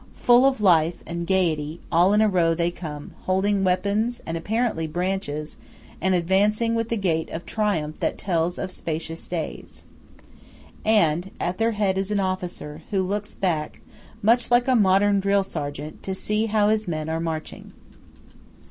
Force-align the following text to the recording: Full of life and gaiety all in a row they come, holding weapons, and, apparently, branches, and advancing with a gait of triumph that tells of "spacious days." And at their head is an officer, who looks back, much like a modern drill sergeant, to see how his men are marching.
Full 0.15 0.47
of 0.47 0.61
life 0.61 1.03
and 1.05 1.27
gaiety 1.27 1.79
all 1.91 2.11
in 2.11 2.21
a 2.21 2.27
row 2.27 2.55
they 2.55 2.71
come, 2.71 3.11
holding 3.25 3.63
weapons, 3.63 4.19
and, 4.25 4.35
apparently, 4.35 4.87
branches, 4.87 5.57
and 6.01 6.15
advancing 6.15 6.73
with 6.73 6.91
a 6.91 6.95
gait 6.95 7.29
of 7.29 7.45
triumph 7.45 7.99
that 7.99 8.17
tells 8.17 8.57
of 8.57 8.71
"spacious 8.71 9.27
days." 9.27 9.83
And 10.83 11.29
at 11.39 11.59
their 11.59 11.73
head 11.73 11.99
is 11.99 12.09
an 12.09 12.19
officer, 12.19 12.81
who 12.89 13.03
looks 13.03 13.35
back, 13.35 13.81
much 14.23 14.49
like 14.49 14.67
a 14.67 14.73
modern 14.75 15.19
drill 15.19 15.43
sergeant, 15.43 16.01
to 16.01 16.15
see 16.15 16.47
how 16.47 16.69
his 16.69 16.87
men 16.87 17.07
are 17.07 17.19
marching. 17.19 17.71